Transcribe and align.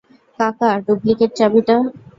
কাকা, 0.39 0.69
ডুপ্লিকেট 0.85 1.31
চাবিটা? 1.39 1.75